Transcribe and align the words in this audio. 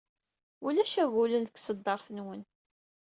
Ulac 0.65 0.93
agulen 1.03 1.41
deg 1.47 1.55
tṣeddart-nwen. 1.57 2.41